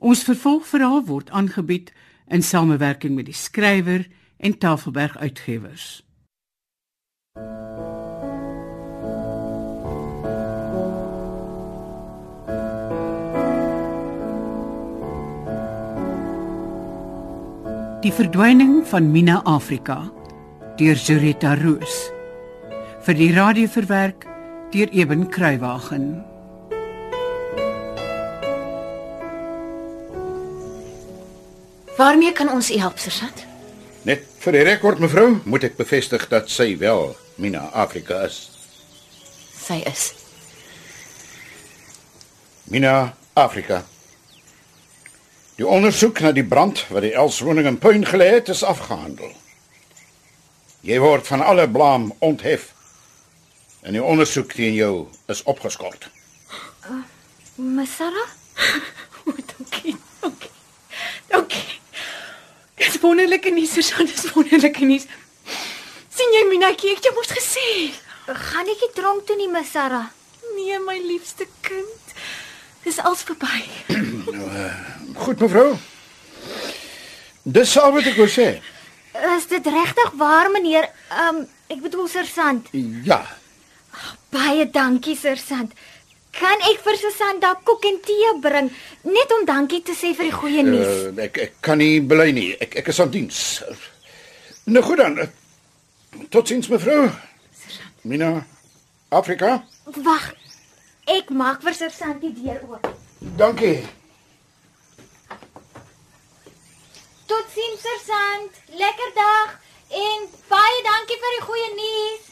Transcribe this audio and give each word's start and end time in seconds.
Ons 0.00 0.22
vervolgverhaal 0.24 1.02
word 1.04 1.28
aangebied 1.30 1.90
in 2.32 2.40
samewerking 2.42 3.12
met 3.18 3.26
die 3.28 3.36
skrywer 3.36 4.06
en 4.40 4.56
Tafelberg 4.56 5.18
Uitgewers. 5.20 6.00
Die 18.00 18.14
verdwyning 18.16 18.80
van 18.88 19.12
Mina 19.12 19.42
Afrika 19.44 20.00
deur 20.80 20.96
Zurita 20.96 21.52
Roos 21.60 22.00
vir 23.04 23.20
die 23.20 23.32
radio 23.36 23.68
verwerk 23.68 24.24
deur 24.72 24.88
Eben 24.96 25.28
Kruiwagen. 25.28 26.22
Waarmee 32.00 32.32
kan 32.32 32.50
ons 32.50 32.70
u 32.70 32.78
help, 32.78 32.98
sergeant? 32.98 33.44
Net 34.08 34.22
vir 34.40 34.56
die 34.56 34.62
rekord 34.64 35.02
mevrou, 35.04 35.34
moet 35.44 35.66
ek 35.68 35.74
bevestig 35.76 36.22
dat 36.32 36.48
sy 36.48 36.72
wel 36.80 37.10
Mina 37.36 37.66
Afrika 37.76 38.22
is. 38.24 38.38
Sy 39.60 39.82
is. 39.84 40.06
Mina 42.72 42.94
Afrika. 43.36 43.82
Die 45.60 45.66
ondersoek 45.68 46.22
na 46.24 46.32
die 46.32 46.46
brand 46.54 46.86
wat 46.88 47.04
die 47.04 47.12
Elswoning 47.12 47.68
in 47.68 47.76
puin 47.82 48.08
gelê 48.08 48.30
het, 48.38 48.48
is 48.48 48.64
afgehandel. 48.64 49.34
Jy 50.80 51.02
word 51.04 51.28
van 51.28 51.44
alle 51.44 51.66
blame 51.68 52.16
onthef. 52.24 52.70
En 53.84 53.92
die 53.92 54.04
ondersoek 54.04 54.56
teen 54.56 54.72
jou 54.78 54.94
is 55.28 55.44
opgeskort. 55.44 56.08
Masara? 57.60 58.24
O, 59.28 59.36
dankie. 59.36 59.98
Dankie. 60.24 60.50
Dankie. 61.28 61.69
Dis 62.80 62.96
wonderlike 63.02 63.50
nuus, 63.52 63.72
sergeant, 63.76 64.08
dis 64.08 64.32
wonderlike 64.32 64.84
nuus. 64.88 65.06
sien 66.10 66.32
jy 66.36 66.46
Minatjie, 66.48 66.94
ek 66.94 67.00
het 67.00 67.08
jou 67.10 67.14
mos 67.16 67.32
gesê. 67.36 67.66
Gaan 68.26 68.68
ek 68.72 68.82
nie 68.84 68.90
tronk 68.96 69.26
toe 69.28 69.36
nie, 69.38 69.48
Masara? 69.52 70.02
Nee, 70.54 70.78
my 70.84 70.96
liefste 71.04 71.46
kind. 71.66 72.14
Dis 72.84 72.98
als 73.04 73.22
verby. 73.28 73.60
Goed 75.20 75.40
mevrou. 75.44 75.74
Dis 77.44 77.76
al 77.80 77.92
wat 77.96 78.08
ek 78.08 78.18
wou 78.20 78.28
sê. 78.30 78.48
Is 79.36 79.48
dit 79.50 79.66
regtig 79.66 80.12
waar, 80.20 80.50
meneer? 80.54 80.88
Um 81.26 81.44
ek 81.70 81.84
bedoel 81.84 82.08
sersant. 82.10 82.68
Ja. 83.06 83.20
Baie 84.32 84.64
dankie, 84.70 85.16
sersant. 85.18 85.72
Kan 86.36 86.62
ek 86.70 86.82
vir 86.84 86.96
Susan 87.00 87.40
dalk 87.42 87.64
koek 87.66 87.84
en 87.90 87.98
tee 88.06 88.34
bring 88.42 88.70
net 89.04 89.32
om 89.34 89.46
dankie 89.48 89.82
te 89.82 89.96
sê 89.98 90.12
vir 90.16 90.30
die 90.30 90.36
goeie 90.36 90.62
nuus? 90.66 90.92
Uh, 91.10 91.24
ek 91.26 91.40
ek 91.46 91.56
kan 91.64 91.80
nie 91.82 91.98
bly 92.00 92.30
nie. 92.36 92.52
Ek 92.62 92.76
ek 92.82 92.90
is 92.92 93.00
aan 93.02 93.10
diens. 93.10 93.40
Nou 94.70 94.82
goed 94.86 95.02
dan. 95.02 95.18
Totsiens 96.30 96.70
mevrou. 96.70 97.08
Mina 98.02 98.46
Afrika. 99.10 99.58
Wag. 100.06 100.30
Ek 101.10 101.32
maak 101.34 101.64
vir 101.66 101.74
sersant 101.74 102.20
die 102.22 102.32
deur 102.36 102.62
oop. 102.70 102.86
Dankie. 103.40 103.80
Totsiens, 107.30 107.82
sersant. 107.82 108.62
Lekker 108.78 109.12
dag 109.18 109.58
en 109.90 110.26
baie 110.50 110.82
dankie 110.86 111.18
vir 111.24 111.36
die 111.36 111.46
goeie 111.48 111.70
nuus. 111.74 112.29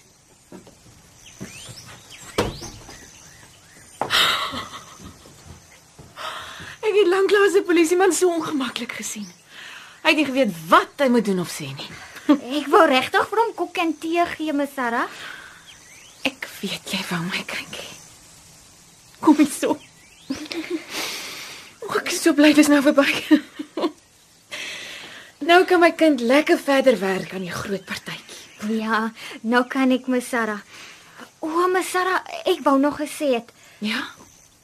Het 6.99 7.07
lanklaas 7.07 7.55
'n 7.55 7.65
polisieman 7.65 8.13
so 8.13 8.29
ongemaklik 8.35 8.93
gesien. 8.93 9.27
Hy 10.03 10.09
het 10.09 10.17
nie 10.17 10.25
geweet 10.25 10.53
wat 10.69 10.91
hy 10.97 11.09
moet 11.09 11.25
doen 11.25 11.41
of 11.41 11.51
sê 11.51 11.67
nie. 11.77 11.91
Ek 12.61 12.67
wou 12.67 12.87
regtig 12.87 13.29
vir 13.29 13.39
hom 13.39 13.55
koek 13.55 13.77
en 13.79 13.99
tee 13.99 14.25
gee, 14.27 14.53
Masara. 14.53 15.07
Ek 16.23 16.49
weet 16.61 16.91
jy 16.91 17.01
wou 17.11 17.21
my 17.23 17.43
kindjie. 17.47 17.89
Kom 19.21 19.37
hier 19.37 19.47
so. 19.61 19.79
O, 21.81 21.95
ek 21.97 22.11
is 22.13 22.23
so 22.23 22.33
bly 22.35 22.53
dis 22.53 22.69
nou 22.69 22.83
verby. 22.83 23.07
Nou 25.39 25.65
kan 25.65 25.81
my 25.81 25.93
kind 25.93 26.21
lekker 26.21 26.59
verder 26.59 26.99
werk 27.01 27.33
aan 27.33 27.47
die 27.47 27.51
groot 27.55 27.85
partytjie. 27.85 28.79
Ja, 28.81 29.13
nou 29.41 29.65
kan 29.65 29.91
ek 29.95 30.07
Masara. 30.07 30.63
O, 31.41 31.69
Masara, 31.69 32.23
ek 32.45 32.61
wou 32.67 32.79
nog 32.79 32.99
gesê 32.99 33.35
het, 33.39 33.53
Ja? 33.79 34.18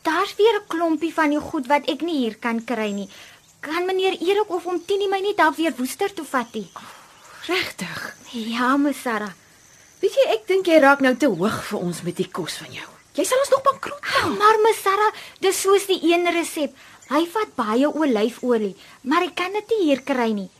Daar's 0.04 0.34
weer 0.36 0.56
'n 0.60 0.66
klompie 0.66 1.14
van 1.14 1.30
die 1.30 1.40
goed 1.40 1.66
wat 1.66 1.88
ek 1.88 2.00
nie 2.00 2.18
hier 2.18 2.36
kan 2.36 2.64
kry 2.64 2.90
nie. 2.90 3.08
Kan 3.60 3.86
meneer 3.86 4.16
Erik 4.20 4.50
of 4.50 4.66
om 4.66 4.84
Tini 4.84 5.08
my 5.08 5.20
nie 5.20 5.34
dalk 5.34 5.56
weer 5.56 5.74
woester 5.76 6.12
toe 6.14 6.24
vat 6.24 6.52
nie? 6.52 6.68
Regtig? 7.46 8.16
Ja, 8.32 8.76
Masara. 8.76 9.34
Weet 10.00 10.14
jy, 10.14 10.26
ek 10.34 10.46
dink 10.46 10.66
jy 10.66 10.78
raak 10.80 11.00
nou 11.00 11.16
te 11.16 11.26
hoog 11.26 11.64
vir 11.64 11.78
ons 11.78 12.02
met 12.02 12.16
die 12.16 12.28
kos 12.28 12.56
van 12.60 12.72
jou. 12.72 12.88
Jy 13.14 13.24
sal 13.24 13.38
ons 13.38 13.50
nog 13.50 13.62
bankrot 13.62 14.00
maak. 14.00 14.38
Maar 14.38 14.58
Masara, 14.60 15.12
dis 15.40 15.60
soos 15.60 15.86
die 15.86 16.00
een 16.12 16.26
resep. 16.34 16.74
Hy 17.08 17.26
vat 17.26 17.54
baie 17.56 17.88
olyfolie, 17.88 18.74
maar 19.02 19.22
ek 19.22 19.34
kan 19.36 19.52
dit 19.52 19.74
nie 19.74 19.82
hier 19.84 20.00
kry 20.02 20.30
nie. 20.32 20.50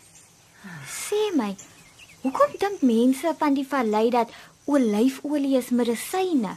Sê 0.89 1.33
my, 1.37 1.57
hoekom 2.23 2.53
dink 2.61 2.83
mense 2.83 3.35
van 3.39 3.55
die 3.55 3.67
vallei 3.69 4.11
dat 4.11 4.33
olyfolie 4.65 5.57
is 5.59 5.71
medisyne? 5.71 6.57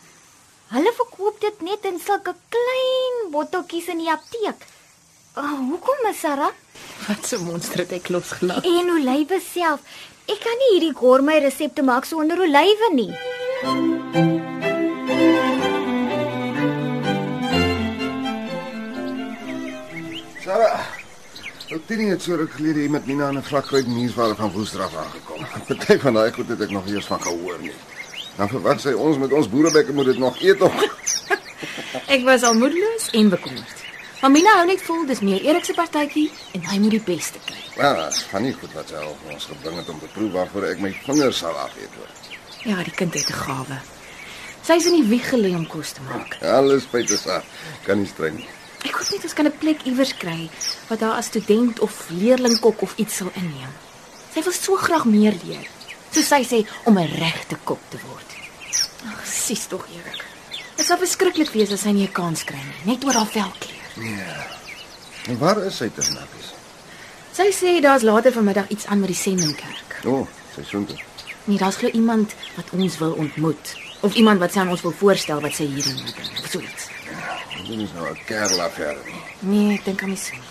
Hulle 0.68 0.92
verkoop 0.92 1.40
dit 1.40 1.62
net 1.64 1.86
in 1.88 2.00
sulke 2.04 2.34
klein 2.52 3.20
botteltjies 3.32 3.88
in 3.94 4.02
die 4.04 4.10
apteek. 4.12 4.66
Oh, 5.40 5.54
hoekom, 5.70 6.02
Masara? 6.04 6.50
Wat 7.08 7.32
'n 7.32 7.46
monster 7.46 7.80
het 7.80 7.92
ek 7.92 8.10
losgelaat. 8.10 8.66
En 8.66 8.90
olywe 8.98 9.40
self. 9.54 9.80
Ek 10.26 10.40
kan 10.44 10.58
nie 10.60 10.72
hierdie 10.74 10.98
gourmet 11.00 11.42
resepte 11.42 11.84
maak 11.84 12.06
sonder 12.06 12.40
olywe 12.40 12.90
nie. 12.94 13.14
Sarah. 20.44 20.84
Ou 21.72 21.80
Tini 21.88 22.10
het 22.10 22.22
so 22.22 22.36
ruk 22.36 22.52
gelede 22.52 22.80
hier 22.80 22.90
met 22.90 23.06
Mina 23.06 23.30
in 23.30 23.38
'n 23.38 23.44
vlakruit 23.44 23.88
muurwal 23.88 24.36
van 24.36 24.52
Woestraf 24.52 24.96
aangekom. 24.96 25.46
Party 25.68 26.00
van 26.00 26.14
daai 26.14 26.32
goed 26.32 26.48
het 26.48 26.62
ek 26.62 26.70
nog 26.70 26.88
eers 26.88 27.06
van 27.06 27.22
gehoor 27.22 27.60
nie. 27.60 27.74
Dan 28.38 28.50
vir 28.50 28.62
wat 28.62 28.82
sê 28.84 28.94
ons 28.94 29.18
met 29.18 29.34
ons 29.34 29.50
boerebekke 29.50 29.94
moet 29.98 30.12
dit 30.12 30.20
nog 30.22 30.38
eet 30.42 30.62
of 30.62 30.74
Ek 32.16 32.24
was 32.24 32.44
al 32.44 32.54
moedeloos 32.54 33.10
en 33.18 33.30
bekommerd. 33.30 33.84
Maar 34.22 34.32
Mina 34.32 34.54
hou 34.60 34.66
net 34.70 34.82
vol 34.86 35.06
dis 35.10 35.20
meer 35.26 35.44
Erik 35.46 35.66
se 35.66 35.74
partytjie 35.78 36.30
en 36.58 36.64
hy 36.70 36.78
moet 36.82 36.96
die 36.96 37.04
beste 37.06 37.42
kry. 37.46 37.60
Ja, 37.78 38.10
van 38.32 38.46
nie 38.46 38.54
goed 38.54 38.74
wat 38.78 38.94
vir 38.94 39.34
ons 39.34 39.50
gebring 39.50 39.78
het 39.82 39.90
om 39.94 40.00
te 40.02 40.10
proe 40.14 40.30
waarvoor 40.34 40.70
ek 40.72 40.82
my 40.82 40.92
vingers 41.06 41.42
sal 41.44 41.58
afeet 41.62 41.94
hoor. 41.98 42.14
Ja, 42.66 42.82
die 42.84 42.94
kind 42.94 43.14
het 43.14 43.30
'n 43.30 43.42
gawe. 43.42 43.78
Sy's 44.68 44.86
in 44.86 44.98
die 45.02 45.10
wieg 45.10 45.30
gelê 45.30 45.54
om 45.56 45.68
kos 45.68 45.92
te 45.92 46.02
maak. 46.02 46.38
Alles 46.42 46.86
feite 46.92 47.18
sa. 47.18 47.44
Kan 47.86 48.00
nie 48.00 48.08
streng 48.10 48.36
nie. 48.36 48.50
Ek 48.84 48.96
hoop 48.96 49.10
net 49.12 49.24
ons 49.24 49.34
kan 49.34 49.46
'n 49.48 49.58
plek 49.60 49.86
iewers 49.86 50.14
kry 50.18 50.50
wat 50.90 51.00
haar 51.00 51.18
as 51.18 51.26
student 51.26 51.80
of 51.80 52.10
leerlingkok 52.10 52.82
of 52.82 52.94
iets 52.98 53.16
sal 53.16 53.32
inneem. 53.34 53.74
Sy 54.34 54.42
wil 54.44 54.54
so 54.54 54.76
graag 54.76 55.06
meer 55.06 55.34
leer. 55.46 55.77
Soos 56.18 56.32
sy 56.34 56.42
sê 56.50 56.60
om 56.90 56.98
'n 56.98 57.10
regte 57.14 57.58
kok 57.64 57.82
te 57.90 57.98
word. 58.02 58.30
Ag, 59.06 59.22
sies 59.24 59.68
tog 59.70 59.86
Erik. 59.94 60.24
Dit 60.76 60.86
sal 60.86 60.98
verskriklik 60.98 61.52
wees 61.54 61.72
as 61.72 61.82
sy 61.82 61.92
nie 61.94 62.08
'n 62.08 62.12
kans 62.12 62.44
kry 62.44 62.58
nie, 62.58 62.96
net 62.96 63.06
oor 63.06 63.14
haar 63.14 63.30
velkleur. 63.30 64.48
En 65.30 65.38
waar 65.38 65.62
is 65.66 65.78
sy 65.78 65.90
tog 65.90 66.10
nappies? 66.10 66.50
Sy 67.34 67.52
sê 67.52 67.82
daar's 67.82 68.02
later 68.02 68.32
vanmiddag 68.32 68.68
iets 68.70 68.86
aan 68.86 69.00
met 69.00 69.14
die 69.14 69.16
sendingkerk. 69.16 70.02
O, 70.06 70.10
oh, 70.10 70.28
sy 70.56 70.64
soontoe. 70.64 70.98
Nee, 71.44 71.58
daar's 71.58 71.76
glo 71.76 71.90
iemand 71.90 72.34
wat 72.56 72.70
ons 72.72 72.98
wil 72.98 73.12
ontmoet 73.12 73.78
of 74.00 74.14
iemand 74.14 74.40
wat 74.40 74.52
sy 74.52 74.60
aan 74.60 74.70
ons 74.70 74.82
wil 74.82 74.92
voorstel 74.98 75.40
wat 75.42 75.54
sy 75.54 75.66
hierheen 75.70 76.02
moet 76.02 76.16
bring. 76.16 76.40
Of 76.40 76.50
so 76.50 76.60
iets. 76.60 76.88
Dit 77.68 77.80
is 77.80 77.94
nou 77.94 78.10
'n 78.10 78.18
kerel 78.26 78.62
affære. 78.62 79.02
Nee, 79.40 79.78
ek 79.78 79.86
dink 79.86 80.02
aan 80.02 80.10
my 80.10 80.16
seun. 80.16 80.42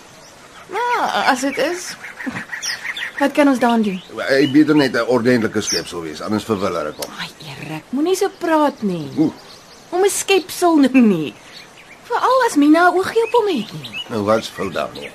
Maar 0.69 1.23
as 1.27 1.41
dit 1.41 1.57
is, 1.57 1.95
wat 3.19 3.31
kan 3.31 3.47
ons 3.47 3.59
dan 3.59 3.81
doen? 3.81 4.01
Hy 4.29 4.47
beter 4.51 4.75
net 4.75 4.93
'n 4.95 5.07
ordentlike 5.07 5.61
skepsel 5.61 6.01
wees, 6.01 6.21
anders 6.21 6.43
verwiller 6.43 6.87
ek 6.87 6.95
hom. 7.03 7.11
Ai, 7.19 7.29
Erik, 7.49 7.83
moenie 7.89 8.15
so 8.15 8.29
praat 8.39 8.81
nie. 8.83 9.09
Oeh, 9.17 9.33
Om 9.89 10.03
'n 10.03 10.09
skepsel 10.09 10.75
noem 10.83 11.07
nie. 11.07 11.33
Veral 12.03 12.43
as 12.47 12.55
Mina 12.55 12.89
'n 12.89 12.93
oogie 12.97 13.23
op 13.23 13.31
hom 13.31 13.47
het 13.47 13.71
nie. 13.73 14.01
nou 14.09 14.23
wat's 14.23 14.47
fout 14.47 14.73
daarmee? 14.73 15.11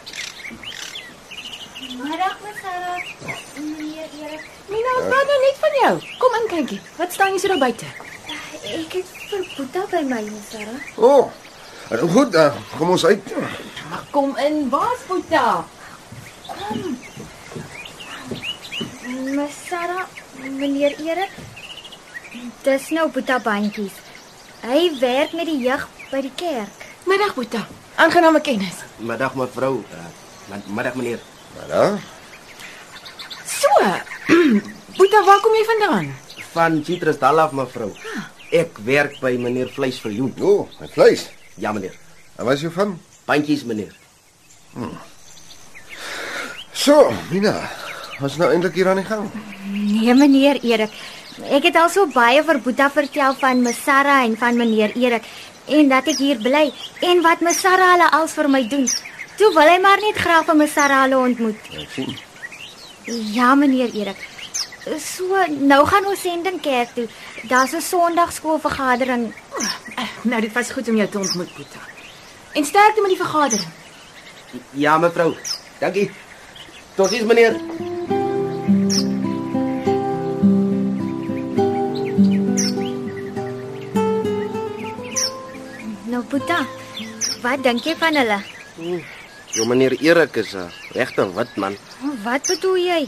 Middag, 2.03 2.37
Masara. 2.43 2.95
Meneer 3.61 4.09
Erik. 4.23 4.43
Mina, 4.69 4.91
ons 4.99 5.09
praat 5.09 5.27
nou 5.29 5.41
net 5.45 5.57
van 5.61 5.75
jou. 5.83 5.95
Kom 6.19 6.33
in 6.41 6.47
kykie. 6.49 6.81
Wat 6.97 7.13
staan 7.13 7.33
jy 7.33 7.39
so 7.39 7.49
daar 7.49 7.59
buite? 7.59 7.85
Ek 8.65 8.93
het 8.93 9.07
vir 9.31 9.45
Boeta 9.57 9.83
by 9.91 10.03
my, 10.09 10.23
Masara. 10.31 10.75
O. 10.97 11.07
Oh, 11.09 11.31
nou 11.91 12.09
goed, 12.09 12.35
uh, 12.35 12.55
kom 12.79 12.91
ons 12.91 13.05
uit. 13.05 13.23
Maar 13.91 14.05
kom 14.11 14.37
in, 14.39 14.69
waar's 14.71 15.05
Boeta? 15.09 15.65
Masara, 19.23 20.07
meneer 20.43 20.97
Erik. 20.99 21.31
Dis 22.65 22.89
nou 22.91 23.07
Boeta 23.15 23.39
bandjies. 23.43 23.95
Hy 24.67 24.81
werk 25.01 25.35
met 25.37 25.47
die 25.47 25.61
jeug 25.63 25.85
by 26.11 26.23
die 26.25 26.33
kerk. 26.39 26.87
Middag 27.07 27.35
Boeta. 27.37 27.63
Aangename 28.03 28.41
kennis. 28.43 28.83
Middag 28.99 29.37
mevrou. 29.39 29.83
Uh, 29.95 30.59
middag 30.75 30.95
meneer. 30.99 31.23
Daar, 31.69 32.01
So. 33.47 33.71
Boeta, 34.99 35.23
waar 35.27 35.41
kom 35.45 35.55
jy 35.55 35.65
vandaan? 35.71 36.11
Van 36.53 36.81
Citrus 36.85 37.19
Dal 37.23 37.39
af 37.41 37.53
mevrou. 37.57 37.93
Ek 38.53 38.77
werk 38.85 39.21
by 39.23 39.37
meneer 39.41 39.71
Vleisverjoen. 39.73 40.35
o, 40.41 40.51
oh, 40.65 40.81
my 40.81 40.89
vleis. 40.93 41.29
Ja 41.57 41.73
meneer. 41.73 41.95
En 42.37 42.49
was 42.49 42.61
jy 42.65 42.71
van? 42.75 42.97
Pandjies 43.29 43.63
meneer. 43.69 43.95
So, 46.73 47.13
Mina, 47.31 47.55
was 48.20 48.37
nou 48.37 48.50
eintlik 48.53 48.75
hier 48.75 48.88
aan 48.88 49.00
die 49.00 49.05
gang. 49.05 49.31
Nee, 49.73 50.14
meneer 50.14 50.61
Erik. 50.64 50.93
Ek 51.49 51.64
het 51.64 51.76
al 51.76 51.88
so 51.88 52.06
baie 52.12 52.43
vir 52.44 52.61
Boeta 52.61 52.91
vertel 52.91 53.35
van 53.41 53.62
Mesara 53.62 54.23
en 54.25 54.37
van 54.37 54.56
meneer 54.56 54.93
Erik 54.97 55.25
en 55.67 55.88
dat 55.88 56.09
ek 56.12 56.19
hier 56.19 56.43
bly 56.43 56.67
en 57.00 57.23
wat 57.23 57.41
Mesara 57.41 57.93
hulle 57.94 58.11
als 58.19 58.35
vir 58.37 58.49
my 58.49 58.62
doen. 58.69 58.88
Toe 59.38 59.53
wil 59.55 59.70
hy 59.70 59.79
maar 59.81 60.03
net 60.03 60.19
graag 60.20 60.44
vir 60.50 60.59
Mesara 60.61 61.03
hulle 61.05 61.19
ontmoet. 61.19 61.73
Ek 61.73 61.91
sien. 61.94 62.19
Ja, 63.32 63.55
meneer 63.55 63.94
Erik. 63.94 64.29
So, 64.99 65.38
nou 65.62 65.85
gaan 65.87 66.06
ons 66.11 66.20
sending 66.20 66.58
kerk 66.61 66.94
toe. 66.94 67.06
Daar's 67.49 67.73
'n 67.73 67.81
Sondagskoolvergadering. 67.81 69.32
Nou, 70.23 70.41
dit 70.41 70.53
was 70.53 70.70
goed 70.70 70.88
om 70.88 70.97
jou 70.97 71.08
te 71.08 71.19
ontmoet, 71.19 71.55
Boeta. 71.56 71.79
En 72.53 72.65
sterkte 72.65 73.00
met 73.00 73.11
die 73.11 73.23
vergadering. 73.25 73.69
Ja 74.70 74.99
mevrou. 74.99 75.37
Dankie. 75.79 76.11
Totsiens 76.94 77.25
meneer. 77.25 77.56
Boeta, 86.32 86.62
wat 87.44 87.61
dink 87.61 87.84
jy 87.84 87.93
van 88.00 88.17
hulle? 88.17 88.38
Jo 89.52 89.67
meneer 89.69 89.93
Erik 90.00 90.37
is 90.40 90.55
'n 90.56 90.70
regte 90.96 91.26
wit 91.37 91.56
man. 91.56 91.76
Wat 92.25 92.46
bedoel 92.49 92.76
jy? 92.76 93.02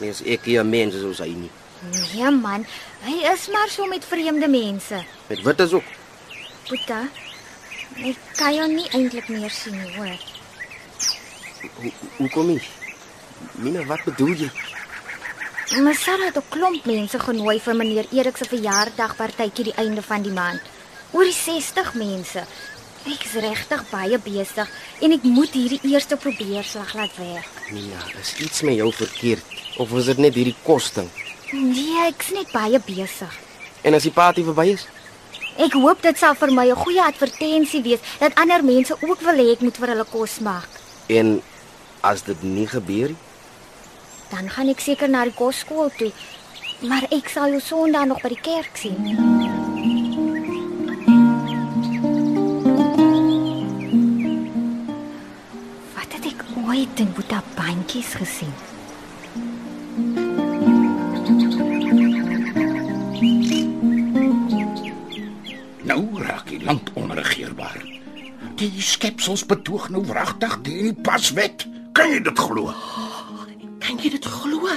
Mens 0.00 0.20
ek 0.20 0.44
hier 0.44 0.64
mense 0.64 0.98
soos 1.00 1.22
hy 1.24 1.32
nie. 1.32 1.50
Nee 2.12 2.30
man, 2.30 2.66
hy 3.06 3.16
is 3.32 3.48
maar 3.48 3.70
so 3.72 3.86
met 3.86 4.04
vreemde 4.04 4.48
mense. 4.48 5.04
Met 5.28 5.42
wit 5.42 5.60
is 5.60 5.72
ook. 5.72 5.88
Boeta, 6.68 7.08
ek 7.96 8.16
kan 8.36 8.54
jou 8.54 8.68
nie 8.68 8.88
eintlik 8.92 9.28
meer 9.28 9.50
sien 9.50 9.80
nie, 9.80 9.96
hoor. 9.96 10.20
Hoe 11.80 11.92
hoe 12.16 12.28
kom 12.28 12.50
jy? 12.50 12.60
Mina, 13.52 13.86
wat 13.88 14.04
bedoel 14.04 14.36
jy? 14.36 14.50
Maar 15.80 15.94
Sarah 15.96 16.28
het 16.28 16.36
'n 16.36 16.48
klomp 16.48 16.84
mense 16.84 17.18
genooi 17.18 17.60
vir 17.60 17.74
meneer 17.74 18.06
Erik 18.12 18.36
se 18.36 18.44
verjaardagpartytjie 18.44 19.64
die 19.64 19.78
einde 19.80 20.02
van 20.02 20.22
die 20.22 20.32
maand. 20.32 20.73
Oor 21.14 21.28
die 21.28 21.36
60 21.36 21.94
mense. 21.98 22.44
Ek 23.04 23.24
is 23.28 23.34
regtig 23.44 23.82
baie 23.90 24.18
besig 24.18 24.70
en 25.04 25.14
ek 25.14 25.26
moet 25.28 25.52
hierdie 25.54 25.80
eerste 25.92 26.16
probeerslag 26.16 26.94
laat 26.96 27.16
werk. 27.20 27.50
Mina, 27.70 28.00
is 28.20 28.32
iets 28.42 28.62
met 28.66 28.78
jou 28.80 28.90
verkeerd 28.92 29.44
of 29.82 29.92
is 30.00 30.08
dit 30.12 30.22
net 30.24 30.38
hierdie 30.38 30.56
kosting? 30.64 31.10
Nee, 31.52 32.08
ek's 32.08 32.32
net 32.34 32.50
baie 32.52 32.80
besig. 32.86 33.34
En 33.84 33.94
as 33.94 34.06
die 34.08 34.14
party 34.14 34.42
verby 34.46 34.70
is? 34.72 34.86
Ek 35.60 35.76
hoop 35.78 36.00
dit 36.02 36.18
sal 36.18 36.34
vir 36.34 36.50
my 36.50 36.66
'n 36.70 36.82
goeie 36.82 37.02
advertensie 37.04 37.82
wees 37.82 38.00
dat 38.18 38.34
ander 38.34 38.64
mense 38.64 38.96
ook 39.00 39.20
wil 39.20 39.38
hê 39.38 39.52
ek 39.52 39.60
moet 39.60 39.76
vir 39.76 39.88
hulle 39.88 40.04
kos 40.10 40.40
maak. 40.40 40.68
En 41.08 41.42
as 42.02 42.22
dit 42.22 42.42
nie 42.42 42.66
gebeur 42.66 43.08
nie, 43.08 43.22
Dan 44.34 44.50
gaan 44.50 44.68
ek 44.72 44.80
seker 44.82 45.10
na 45.10 45.24
die 45.28 45.36
kosskool 45.36 45.92
toe. 45.98 46.10
Maar 46.90 47.06
ek 47.14 47.28
sal 47.30 47.54
jou 47.54 47.60
Sondag 47.62 48.08
nog 48.10 48.22
by 48.24 48.32
die 48.34 48.42
kerk 48.42 48.80
sien. 48.80 49.53
Het 56.64 56.72
ek 56.72 56.80
ooit 56.88 57.00
in 57.00 57.12
Boeta 57.12 57.42
bandjies 57.56 58.14
gesien? 58.14 58.52
Nou 65.84 66.22
raak 66.22 66.48
die 66.48 66.62
land 66.64 66.90
onregeerbaar. 66.94 67.82
Die 68.56 68.70
skepsels 68.80 69.44
betoog 69.46 69.90
nou 69.90 70.04
wragtig 70.06 70.60
teen 70.62 70.90
die 70.90 70.94
paswet. 70.94 71.66
Kan 71.92 72.10
jy 72.10 72.22
dit 72.22 72.38
glo? 72.38 72.72
Kan 73.80 73.98
jy 74.00 74.14
dit 74.16 74.24
glo? 74.24 74.70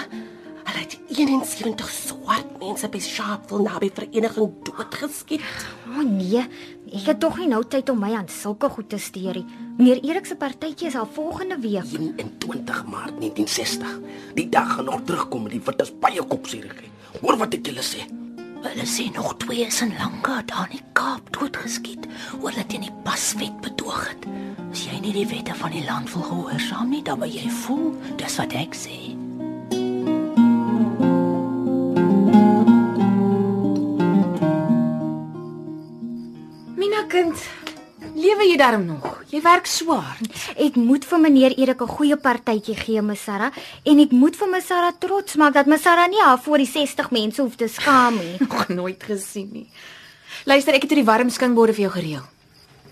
Hulle 0.68 0.82
het 0.82 0.98
71 1.08 1.90
swart 1.90 2.58
mense 2.60 2.90
by 2.90 3.00
Sharpeville 3.00 3.64
naby 3.70 3.92
vereniging 3.94 4.52
doodgeskiet. 4.68 5.46
O 5.88 6.02
oh, 6.02 6.04
nee, 6.04 6.44
ek 6.92 7.14
het 7.14 7.24
tog 7.24 7.40
nie 7.40 7.48
nou 7.48 7.64
tyd 7.64 7.90
om 7.90 8.04
my 8.04 8.12
aan 8.18 8.28
sulke 8.28 8.70
goed 8.70 8.90
te 8.92 9.00
steur 9.00 9.40
nie. 9.40 9.67
Meneer 9.78 10.00
Erik 10.02 10.26
se 10.26 10.36
partytjie 10.36 10.88
is 10.88 10.96
al 10.96 11.06
volgende 11.06 11.60
week. 11.60 11.84
21 11.92 12.86
Maart 12.86 13.20
1960. 13.20 14.00
Die 14.34 14.50
dag 14.50 14.74
gaan 14.74 14.86
nog 14.86 15.02
terugkom 15.06 15.44
met 15.44 15.52
die 15.52 15.62
wit 15.64 15.82
as 15.82 15.92
baie 16.02 16.24
kopsierige. 16.24 16.90
Hoor 17.22 17.38
wat 17.38 17.54
ek 17.54 17.70
julle 17.70 17.84
sê. 17.86 18.08
Hulle 18.64 18.88
sê 18.90 19.06
nog 19.14 19.36
twee 19.44 19.68
is 19.68 19.78
in 19.86 19.94
Lanka 20.00 20.40
daar 20.50 20.66
in 20.72 20.80
die 20.80 20.88
Kaap 20.98 21.30
doodgeskiet 21.30 22.08
oor 22.40 22.58
dat 22.58 22.72
teen 22.74 22.88
die 22.88 22.96
paswet 23.06 23.54
betoog 23.62 24.02
het. 24.08 24.26
As 24.72 24.88
jy 24.88 24.98
nie 25.04 25.14
die 25.20 25.28
wette 25.30 25.54
van 25.62 25.78
die 25.78 25.86
land 25.86 26.10
wil 26.16 26.26
gehoorsaam 26.26 26.90
nie, 26.90 27.04
dan 27.06 27.22
wil 27.22 27.30
jy 27.30 27.46
voel 27.62 27.94
dis 28.18 28.42
wat 28.42 28.58
ek 28.58 28.74
sê. 28.74 28.98
Mina 36.82 37.06
kind, 37.14 37.46
lewe 38.16 38.46
jy 38.50 38.58
darm 38.58 38.86
nog? 38.86 39.24
Jy 39.32 39.42
werk 39.42 39.66
swaar. 39.66 40.18
Ek 40.56 40.76
moet 40.76 41.06
vir 41.06 41.20
meneer 41.20 41.54
Erik 41.58 41.82
'n 41.82 41.88
goeie 41.88 42.18
partytjie 42.18 42.76
gee, 42.76 43.02
Ms 43.02 43.24
Sarah, 43.24 43.52
en 43.86 44.00
ek 44.00 44.12
moet 44.12 44.36
vir 44.36 44.48
Ms 44.48 44.66
Sarah 44.68 44.94
trots 45.00 45.36
maak 45.36 45.54
dat 45.54 45.66
Ms 45.66 45.82
Sarah 45.82 46.08
nie 46.10 46.22
haar 46.22 46.40
voor 46.40 46.58
die 46.58 46.66
60 46.68 47.12
mense 47.12 47.42
hoef 47.42 47.56
te 47.56 47.68
skaam 47.68 48.18
nie. 48.18 48.38
Nog 48.50 48.68
nooit 48.68 49.04
gesien 49.04 49.50
nie. 49.52 49.70
Luister, 50.46 50.74
ek 50.74 50.82
het 50.82 50.92
hierdie 50.92 51.06
warm 51.06 51.30
skinkborde 51.30 51.74
vir 51.74 51.82
jou 51.90 51.92
gereël. 51.92 52.26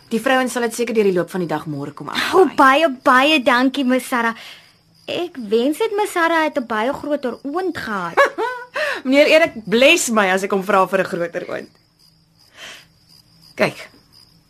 Die 0.09 0.19
vrouens 0.19 0.51
sal 0.51 0.61
dit 0.63 0.73
seker 0.73 0.93
deur 0.93 1.03
die 1.03 1.13
loop 1.13 1.29
van 1.29 1.41
die 1.41 1.47
dag 1.49 1.65
môre 1.65 1.91
kom 1.93 2.09
O, 2.09 2.11
af. 2.11 2.55
baie 2.55 2.89
baie 3.03 3.39
dankie, 3.43 3.83
Ms 3.83 4.07
Sarah. 4.07 4.35
Ek 5.07 5.37
wens 5.37 5.77
dit 5.77 5.91
Ms 5.91 6.11
Sarah 6.11 6.43
het 6.43 6.57
'n 6.57 6.65
baie 6.65 6.93
groter 6.93 7.37
oond 7.43 7.77
gehad. 7.77 8.15
Meneer 9.03 9.27
Erik 9.27 9.53
bless 9.65 10.09
my 10.09 10.29
as 10.29 10.43
ek 10.43 10.51
hom 10.51 10.63
vra 10.63 10.85
vir 10.87 10.99
'n 10.99 11.05
groter 11.05 11.45
oond. 11.49 11.69
Kyk. 13.55 13.89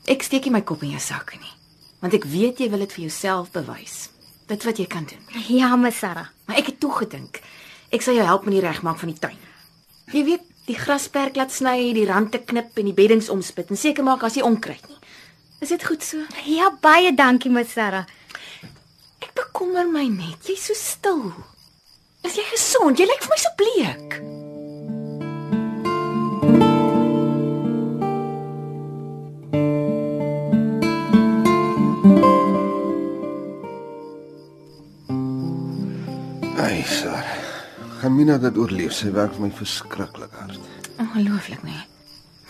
Ek 0.07 0.23
steek 0.23 0.45
nie 0.45 0.53
my 0.53 0.61
kop 0.61 0.83
in 0.85 0.93
jou 0.93 1.01
sak 1.01 1.33
nie, 1.39 1.53
want 2.01 2.13
ek 2.13 2.27
weet 2.29 2.59
jy 2.61 2.69
wil 2.69 2.83
dit 2.85 2.91
vir 2.93 3.07
jouself 3.07 3.51
bewys. 3.55 4.09
Dit 4.45 4.65
wat 4.67 4.77
jy 4.77 4.85
kan 4.85 5.07
doen. 5.09 5.21
Ja, 5.49 5.71
Ms 5.75 6.03
Sarah. 6.03 6.27
Maar 6.45 6.59
ek 6.61 6.73
het 6.73 6.79
toe 6.79 6.91
gedink 6.99 7.41
ek 7.95 8.03
sal 8.03 8.17
jou 8.17 8.25
help 8.27 8.45
met 8.47 8.57
die 8.57 8.65
regmaak 8.65 8.99
van 9.01 9.11
die 9.11 9.19
tuin. 9.21 9.39
Jy 10.13 10.23
weet, 10.27 10.45
die 10.67 10.77
grasperk 10.77 11.37
laat 11.39 11.53
sny, 11.53 11.93
die 11.95 12.05
rande 12.09 12.41
knip 12.41 12.77
en 12.81 12.89
die 12.89 12.95
beddings 12.97 13.29
omspit 13.33 13.71
en 13.71 13.79
seker 13.79 14.05
maak 14.05 14.25
as 14.25 14.37
jy 14.37 14.45
onkruid 14.45 14.81
nie. 14.89 14.97
Is 15.63 15.71
dit 15.71 15.85
goed 15.85 16.03
so? 16.03 16.21
Ja, 16.49 16.71
baie 16.83 17.13
dankie, 17.15 17.51
Ms 17.53 17.75
Sarah. 17.77 18.05
Ek 19.23 19.31
bekommer 19.37 19.87
my 19.89 20.07
net. 20.11 20.41
Jy's 20.45 20.67
so 20.67 20.77
stil. 20.77 21.29
Is 22.25 22.37
jy 22.37 22.45
gesond? 22.51 22.99
Jy 22.99 23.07
lyk 23.09 23.23
vir 23.23 23.33
my 23.33 23.39
so 23.41 23.55
bleek. 23.61 24.19
Gaan 38.05 38.15
Mina 38.15 38.35
dit 38.37 38.57
oorleef? 38.61 38.91
Sy 38.93 39.07
werk 39.15 39.31
vir 39.33 39.47
my 39.47 39.47
verskriklik 39.57 40.33
hard. 40.37 40.59
Ongelooflik, 41.01 41.63
nee. 41.65 41.79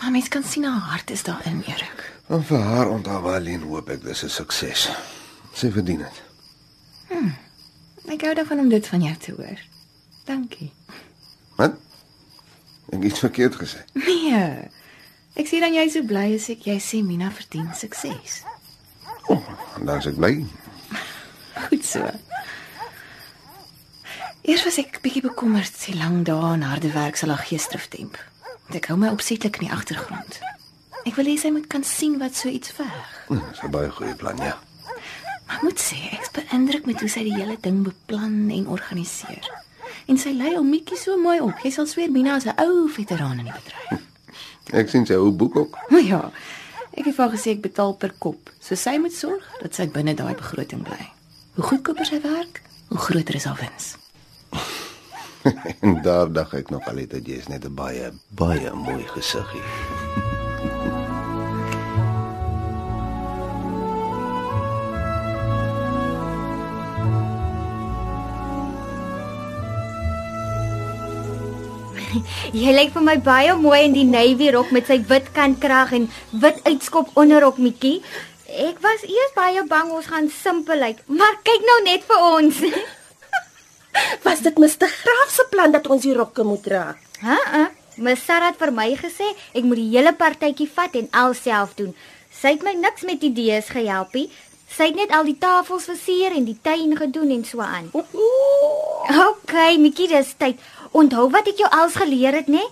Maar 0.02 0.10
mens 0.12 0.26
kan 0.28 0.42
sien 0.44 0.66
haar 0.68 0.82
hart 0.90 1.10
is 1.10 1.22
daarin, 1.24 1.62
Erik. 1.64 2.02
En 2.28 2.42
vir 2.44 2.60
haar 2.60 2.90
onthou 2.92 3.22
alleen 3.32 3.64
hoop 3.64 3.88
ek 3.88 4.02
dis 4.04 4.22
'n 4.24 4.28
sukses. 4.28 4.82
Sy 5.54 5.70
verdien 5.72 6.04
dit. 6.04 6.20
Ek 8.12 8.20
hou 8.20 8.34
daarvan 8.34 8.58
om 8.58 8.68
dit 8.68 8.86
van 8.86 9.02
jou 9.02 9.16
te 9.16 9.32
hoor. 9.32 9.58
Dankie. 10.24 10.72
Wat? 11.56 11.72
Ek 12.92 13.00
het 13.00 13.04
iets 13.04 13.18
verkeerd 13.18 13.54
gesê. 13.54 13.80
Nee. 13.94 14.68
Ek 15.36 15.46
sien 15.46 15.60
dan 15.60 15.72
jy 15.72 15.88
so 15.88 16.02
bly 16.04 16.34
as 16.34 16.50
ek 16.50 16.68
jy 16.68 16.76
sê 16.78 17.02
Mina 17.02 17.30
verdien 17.30 17.72
sukses. 17.74 18.42
Oh, 19.28 19.40
dan 19.80 19.98
is 19.98 20.06
ek 20.06 20.16
bly. 20.16 20.44
Goed 21.70 21.84
so. 21.84 22.04
Eers 24.46 24.62
was 24.64 24.78
ek 24.78 25.00
bietjie 25.02 25.24
bekommerd 25.24 25.74
sy 25.74 25.94
lang 25.98 26.20
dae 26.26 26.52
en 26.54 26.62
harde 26.66 26.90
werk 26.94 27.16
sal 27.18 27.32
haar 27.34 27.42
gees 27.48 27.66
terugtemp. 27.70 28.18
Want 28.66 28.78
Ek 28.78 28.86
hou 28.90 28.96
my 29.00 29.08
opsetlik 29.14 29.58
in 29.60 29.66
die 29.68 29.74
agtergrond. 29.74 30.38
Ek 31.06 31.14
wil 31.18 31.28
hê 31.30 31.36
sy 31.38 31.50
moet 31.54 31.66
kan 31.70 31.82
sien 31.86 32.16
wat 32.22 32.34
so 32.38 32.48
iets 32.50 32.70
verg. 32.74 33.10
Hm, 33.28 33.42
Dis 33.50 33.62
'n 33.62 33.70
baie 33.74 33.90
goeie 33.90 34.14
plan, 34.14 34.36
ja. 34.38 34.56
Maar 35.46 35.60
moet 35.62 35.78
sê, 35.78 35.98
ek's 36.18 36.30
beïndruk 36.34 36.86
met 36.86 37.00
hoe 37.00 37.08
sy 37.08 37.22
die 37.22 37.34
hele 37.34 37.56
ding 37.60 37.82
beplan 37.84 38.50
en 38.50 38.66
organiseer. 38.66 39.46
En 40.08 40.18
sy 40.18 40.30
lei 40.34 40.54
hom 40.56 40.70
Mikkie 40.70 40.96
so 40.98 41.16
mooi 41.18 41.40
op. 41.40 41.58
Jy 41.62 41.70
sal 41.70 41.86
sweer 41.86 42.10
Mina 42.10 42.36
is 42.36 42.44
'n 42.46 42.54
ou 42.58 42.88
veteraan 42.88 43.38
in 43.38 43.44
die 43.44 43.52
bedryf. 43.52 44.00
Ek 44.72 44.88
sien 44.88 45.06
sy 45.06 45.14
ou 45.14 45.30
boek 45.30 45.56
ook. 45.56 45.78
Maar 45.90 46.00
ja, 46.02 46.30
Ek 46.96 47.04
het 47.04 47.14
vir 47.14 47.28
gesê 47.30 47.50
ek 47.50 47.60
betaal 47.60 47.92
per 47.94 48.12
kop. 48.18 48.50
So 48.60 48.74
sy 48.74 48.96
moet 48.98 49.12
sorg 49.12 49.42
dat 49.62 49.74
sy 49.74 49.86
binne 49.86 50.14
daai 50.14 50.34
begroting 50.34 50.82
bly. 50.82 51.10
Hoe 51.54 51.64
goedkoper 51.64 52.06
sy 52.06 52.20
werk, 52.22 52.62
hoe 52.88 52.98
groter 52.98 53.34
is 53.34 53.44
haar 53.44 53.58
wins. 53.60 53.96
En 55.80 56.02
daar 56.02 56.32
dink 56.32 56.52
ek 56.52 56.70
nog 56.70 56.86
altyd 56.90 57.26
jy's 57.26 57.46
net 57.48 57.64
'n 57.64 57.74
baie 57.74 58.12
baie 58.34 58.70
mooi 58.74 59.04
gesiggie. 59.14 59.62
Jy 72.56 72.72
lyk 72.72 72.92
vir 72.94 73.04
my 73.04 73.16
baie 73.20 73.54
mooi 73.60 73.80
in 73.84 73.96
die 73.96 74.06
navy 74.08 74.50
rok 74.54 74.70
met 74.74 74.86
sy 74.90 74.98
wit 75.10 75.32
kantkrag 75.36 75.92
en 75.92 76.10
wit 76.30 76.60
uitskop 76.64 77.10
onderrok, 77.14 77.58
Mikkie. 77.58 78.02
Ek 78.46 78.78
was 78.84 79.02
eers 79.04 79.34
baie 79.36 79.64
bang 79.68 79.90
ons 79.92 80.06
gaan 80.06 80.30
simpel 80.32 80.80
lyk, 80.80 81.02
maar 81.06 81.40
kyk 81.44 81.66
nou 81.66 81.80
net 81.84 82.06
vir 82.08 82.28
ons. 82.30 82.62
Was 84.26 84.40
dit 84.42 84.58
Mr. 84.58 84.88
Graaf 84.90 85.30
se 85.30 85.46
plan 85.50 85.70
dat 85.70 85.86
ons 85.86 86.02
die 86.02 86.14
rokke 86.14 86.42
moet 86.42 86.62
dra? 86.62 86.96
Ha? 87.22 87.36
Uh, 87.54 87.66
Ms 88.02 88.24
Sarah 88.26 88.50
het 88.50 88.58
vir 88.58 88.72
my 88.74 88.88
gesê 88.98 89.28
ek 89.54 89.62
moet 89.62 89.78
die 89.78 89.92
hele 89.92 90.12
partytjie 90.18 90.66
vat 90.74 90.96
en 90.98 91.06
alself 91.14 91.76
doen. 91.78 91.92
Sy 92.34 92.56
het 92.56 92.66
my 92.66 92.74
niks 92.74 93.06
met 93.06 93.22
idees 93.22 93.70
gehelp 93.70 94.18
nie. 94.18 94.26
Sy 94.66 94.90
het 94.90 94.98
net 94.98 95.14
al 95.14 95.30
die 95.30 95.38
tafels 95.38 95.86
versier 95.86 96.34
en 96.34 96.44
die 96.48 96.58
tuin 96.58 96.96
gedoen 96.98 97.30
en 97.38 97.46
so 97.46 97.62
aan. 97.62 97.86
OK, 97.94 99.54
Mikkie, 99.78 100.10
dis 100.10 100.34
tyd. 100.42 100.58
Onthou 100.90 101.30
wat 101.30 101.46
ek 101.46 101.62
jou 101.62 101.70
als 101.70 101.94
geleer 102.02 102.42
het, 102.42 102.50
né? 102.50 102.66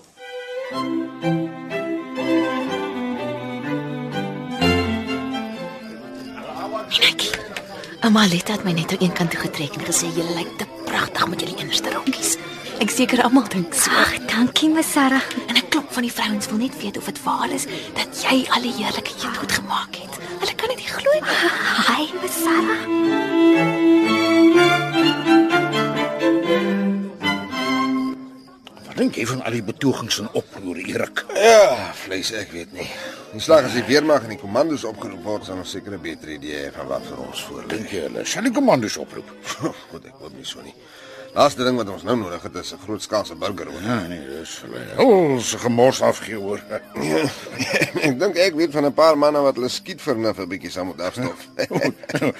Amalita 8.05 8.53
het 8.53 8.63
my 8.63 8.71
net 8.71 8.91
aan 8.91 9.01
een 9.01 9.13
kant 9.13 9.31
toe 9.31 9.39
getrek 9.39 9.73
en 9.79 9.85
gesê 9.87 10.05
jy 10.13 10.23
lyk 10.37 10.51
te 10.59 10.65
pragtig 10.85 11.25
met 11.27 11.41
julle 11.41 11.55
enigste 11.57 11.89
rokkies. 11.89 12.35
Ek 12.83 12.91
seker 12.93 13.23
almal 13.25 13.47
dink 13.49 13.73
so. 13.73 13.89
Ag, 13.97 14.11
dankie, 14.29 14.69
Ms 14.69 14.91
Sarah. 14.93 15.25
En 15.47 15.57
'n 15.57 15.69
klop 15.73 15.89
van 15.89 16.05
die 16.05 16.11
vrouens 16.11 16.47
wil 16.47 16.57
net 16.57 16.77
weet 16.81 16.97
of 16.97 17.05
dit 17.05 17.23
waar 17.23 17.49
is 17.49 17.65
dat 17.97 18.21
jy 18.21 18.45
al 18.49 18.61
die 18.61 18.75
heerlike 18.77 19.13
eetgoed 19.17 19.51
gemaak 19.51 19.95
het. 19.95 20.13
Hulle 20.39 20.55
kan 20.55 20.67
dit 20.67 20.77
nie 20.77 20.93
glo 20.97 21.11
nie. 21.13 21.23
Hi, 21.89 22.03
Ms 22.21 22.37
Sarah. 22.43 24.14
Wat 28.95 29.03
dink 29.03 29.17
jy 29.19 29.25
van 29.27 29.41
al 29.43 29.51
die 29.57 29.65
betogings 29.67 30.21
en 30.21 30.29
oproer, 30.39 30.77
Erik? 30.87 31.25
Ja, 31.35 31.89
vleis 31.99 32.29
ek 32.31 32.53
weet 32.55 32.71
nie. 32.71 32.85
Die 33.33 33.41
slag 33.43 33.65
as 33.67 33.73
die 33.75 33.81
weermag 33.83 34.23
en 34.23 34.31
die 34.31 34.39
kommandos 34.39 34.85
opgeroep 34.87 35.25
word, 35.27 35.43
sal 35.43 35.57
ons 35.59 35.73
seker 35.75 35.97
'n 35.97 35.99
beter 35.99 36.29
idee 36.31 36.61
hê 36.61 36.69
van 36.71 36.87
wat 36.87 37.03
vir 37.03 37.17
ons 37.19 37.41
voor 37.43 37.65
lê. 37.65 37.73
Dink 37.73 37.89
jy 37.91 38.05
hulle 38.05 38.23
sal 38.23 38.47
die 38.47 38.53
kommandos 38.55 38.95
oproep? 38.95 39.33
Goed, 39.91 40.05
ek 40.07 40.15
hoop 40.21 40.31
nie 40.37 40.47
so 40.47 40.63
nie. 40.63 40.71
Laaste 41.35 41.67
ding 41.67 41.75
wat 41.75 41.91
ons 41.91 42.05
nou 42.07 42.15
nodig 42.15 42.41
het 42.47 42.55
is 42.55 42.71
'n 42.71 42.79
groot 42.85 43.01
skaalse 43.03 43.35
burgeroorlog. 43.35 43.83
Ja, 43.83 44.07
nee, 44.07 44.23
dis 44.39 44.63
hulle. 44.63 45.03
Ons 45.03 45.55
gemors 45.59 46.01
afgee 46.01 46.39
hoor. 46.39 46.63
Ja, 46.69 46.79
ek 48.07 48.15
dink 48.19 48.37
ek 48.37 48.55
weet 48.55 48.71
van 48.71 48.85
'n 48.85 48.93
paar 48.93 49.17
manne 49.17 49.41
wat 49.43 49.55
hulle 49.59 49.67
skietvernuf 49.67 50.39
'n 50.39 50.47
bietjie 50.47 50.71
sal 50.71 50.85
moet 50.85 51.01
afstof. 51.01 51.49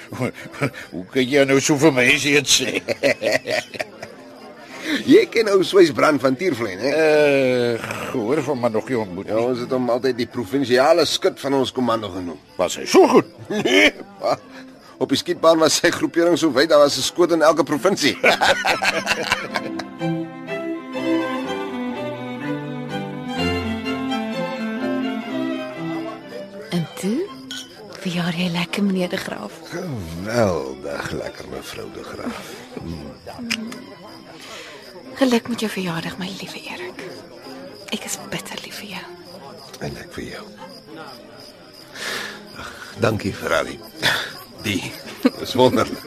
Hoe 0.96 1.04
kan 1.12 1.28
jy 1.28 1.44
nou 1.44 1.60
so 1.60 1.76
vir 1.76 1.92
dit 1.92 2.48
sê? 2.48 2.80
Jy 5.06 5.26
ken 5.30 5.48
ou 5.52 5.62
Swys 5.66 5.90
brand 5.92 6.20
van 6.20 6.36
Tiervlei, 6.36 6.76
hè? 6.78 6.90
Eh, 6.90 7.80
hoor 8.12 8.42
van 8.42 8.58
maar 8.60 8.70
nog 8.70 8.88
nie 8.88 8.98
ontmoet 8.98 9.26
Ja, 9.26 9.34
nie. 9.34 9.44
ons 9.44 9.58
het 9.58 9.70
hom 9.70 9.90
altyd 9.90 10.16
die 10.16 10.26
provinsiale 10.26 11.04
skut 11.06 11.40
van 11.40 11.54
ons 11.54 11.72
komando 11.72 12.08
genoem. 12.08 12.38
Was 12.56 12.76
hy 12.76 12.84
so 12.86 13.06
goed? 13.08 13.26
Nee, 13.48 13.92
pa, 14.20 14.38
Op 14.98 15.08
die 15.12 15.18
skietbaan 15.20 15.58
was 15.60 15.74
sy 15.76 15.90
groepering 15.92 16.38
so 16.40 16.48
wyd, 16.52 16.68
daar 16.72 16.78
was 16.78 16.96
'n 16.96 17.02
skoot 17.02 17.32
in 17.32 17.42
elke 17.42 17.62
provinsie. 17.62 18.16
En 26.70 26.86
toe 27.00 27.26
verjaar 28.00 28.34
jy 28.36 28.48
lekker 28.52 28.84
meneer 28.84 29.08
de 29.08 29.16
Graaf. 29.16 29.52
Geweldig 29.70 31.10
lekker 31.10 31.44
mevrou 31.50 31.86
de 31.94 32.02
Graaf. 32.04 32.50
Geluk 35.16 35.48
met 35.48 35.60
jou 35.60 35.70
verjaardag 35.72 36.18
my 36.18 36.28
liewe 36.28 36.60
Erik. 36.68 37.02
Ek 37.88 38.04
is 38.04 38.18
bitter 38.28 38.58
lief 38.64 38.82
vir 38.82 38.90
jou. 38.96 39.04
En 39.86 39.96
ek 39.96 40.10
vir 40.12 40.24
jou. 40.34 40.42
Ag, 42.60 42.68
dankie 43.00 43.32
al 43.48 43.70
die. 44.66 44.82
Dis 45.40 45.54
wonderlik. 45.56 46.04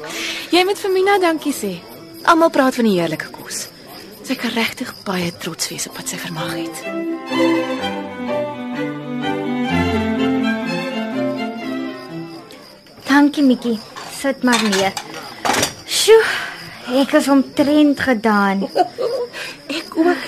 Jy 0.53 0.61
moet 0.65 0.77
vir 0.77 0.93
Mina 0.93 1.17
dankie 1.21 1.53
sê. 1.53 1.71
Almal 2.29 2.53
praat 2.53 2.77
van 2.77 2.85
die 2.85 2.99
heerlike 2.99 3.31
kos. 3.33 3.65
Sy 4.27 4.37
kan 4.37 4.53
regtig 4.53 4.93
baie 5.07 5.31
trots 5.41 5.71
wees 5.71 5.87
op 5.89 5.97
wat 5.97 6.11
sy 6.11 6.19
vermag 6.21 6.53
het. 6.59 6.77
Dankie, 13.09 13.43
Mikkie. 13.43 13.79
Sit 14.19 14.45
maar 14.45 14.61
neer. 14.69 14.93
Sjoe, 15.89 16.21
ek 16.95 17.13
is 17.19 17.27
omtrent 17.29 17.99
gedaan. 17.99 18.67
Ek 19.79 19.97
ook. 19.97 20.23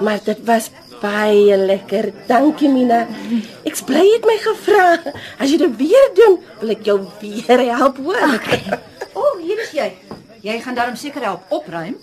Maar 0.00 0.20
dit 0.24 0.38
was 0.48 0.70
baie 1.00 1.56
lekker. 1.56 2.10
Dankie 2.28 2.70
Mina. 2.72 3.02
Ek's 3.68 3.82
bly 3.84 4.04
jy 4.04 4.14
het 4.16 4.28
my 4.28 4.36
gevra. 4.40 4.86
As 5.40 5.52
jy 5.52 5.58
dit 5.60 5.76
weer 5.80 6.08
doen, 6.16 6.38
wil 6.62 6.72
ek 6.76 6.86
jou 6.88 6.96
weer 7.20 7.66
help 7.76 8.00
hoor. 8.04 8.22
O, 9.10 9.24
oh, 9.24 9.40
hier 9.42 9.58
is 9.58 9.72
jy. 9.74 9.88
Jy 10.40 10.54
gaan 10.62 10.76
daarom 10.78 10.94
seker 10.96 11.24
help 11.26 11.50
opruim. 11.52 11.96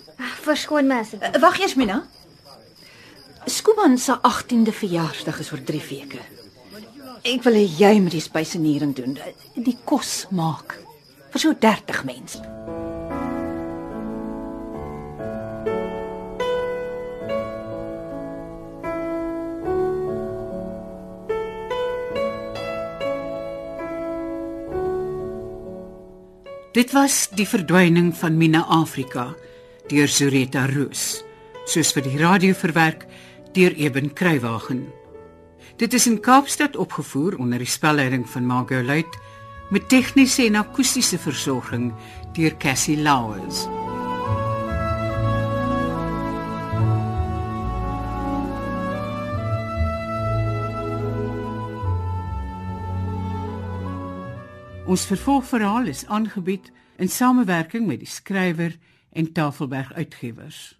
Verskoon 0.44 0.86
my 0.86 1.00
asseblief. 1.00 1.32
Uh, 1.34 1.40
Wag 1.40 1.56
eers, 1.58 1.74
Mina. 1.80 2.02
Skuman 3.48 3.96
se 3.98 4.12
18de 4.12 4.74
verjaarsdag 4.76 5.40
is 5.40 5.50
oor 5.54 5.62
3 5.64 5.80
weke. 5.88 6.20
Ek 7.24 7.42
wil 7.48 7.56
hê 7.58 7.64
jy 7.80 7.94
moet 8.04 8.14
die 8.14 8.22
spysenering 8.22 8.92
doen. 8.94 9.16
Die 9.56 9.78
kos 9.88 10.26
maak 10.30 10.76
vir 11.32 11.42
so 11.42 11.56
30 11.56 12.04
mense. 12.06 12.44
Dit 26.76 26.92
was 26.92 27.30
die 27.32 27.46
verdwyning 27.48 28.10
van 28.12 28.36
Mina 28.36 28.60
Afrika 28.68 29.30
deur 29.88 30.10
Zureta 30.12 30.66
Roos, 30.68 31.22
soos 31.64 31.94
vir 31.96 32.04
die 32.04 32.18
radio 32.20 32.52
verwerk 32.52 33.06
deur 33.56 33.72
Eben 33.72 34.12
Kruiwagen. 34.12 34.82
Dit 35.80 35.96
is 35.96 36.04
in 36.10 36.20
Kaapstad 36.20 36.76
opgevoer 36.76 37.38
onder 37.40 37.64
die 37.64 37.72
spelleiding 37.72 38.28
van 38.28 38.44
Margot 38.44 38.84
Luit 38.84 39.18
met 39.72 39.88
tegniese 39.88 40.44
en 40.44 40.60
akoestiese 40.60 41.16
versorging 41.16 41.94
deur 42.36 42.52
Cassie 42.60 43.00
Lauers. 43.00 43.64
Ons 54.88 55.04
vervolgverhaal 55.04 55.86
is 55.86 56.06
aangebied 56.06 56.70
in 56.96 57.08
samewerking 57.08 57.86
met 57.86 57.98
die 58.00 58.08
skrywer 58.08 58.76
en 59.12 59.32
Tafelberg 59.32 59.92
Uitgewers. 59.92 60.77